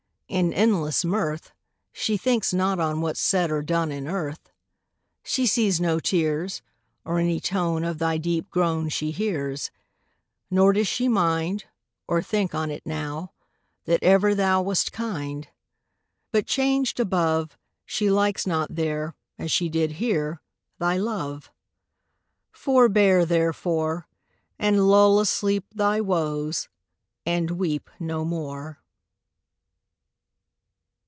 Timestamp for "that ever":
13.83-14.33